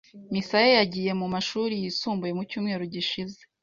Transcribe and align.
Misaya 0.33 0.69
yagiye 0.79 1.11
mu 1.19 1.27
mashuri 1.33 1.73
yisumbuye 1.83 2.31
mu 2.37 2.43
cyumweru 2.49 2.83
gishize. 2.93 3.39